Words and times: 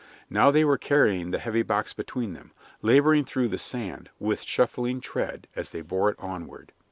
Now 0.31 0.49
they 0.49 0.65
were 0.65 0.79
carrying 0.79 1.29
the 1.29 1.37
heavy 1.37 1.61
box 1.61 1.93
between 1.93 2.33
them, 2.33 2.53
laboring 2.81 3.23
through 3.23 3.49
the 3.49 3.59
sand 3.59 4.09
with 4.17 4.41
shuffling 4.41 4.99
tread 4.99 5.47
as 5.55 5.69
they 5.69 5.81
bore 5.81 6.09
it 6.09 6.17
onward. 6.17 6.71